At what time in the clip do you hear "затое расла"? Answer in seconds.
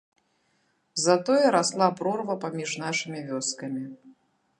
1.03-1.89